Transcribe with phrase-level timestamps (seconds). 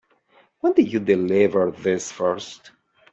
[0.61, 2.71] When did you deliver this first?